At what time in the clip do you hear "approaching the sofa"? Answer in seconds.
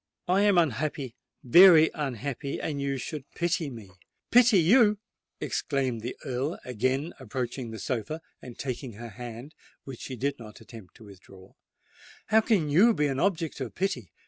7.19-8.19